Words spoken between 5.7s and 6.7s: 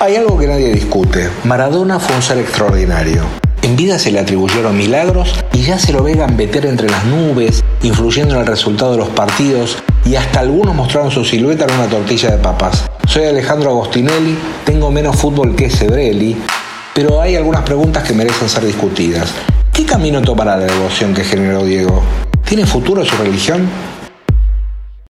se lo ve gambetear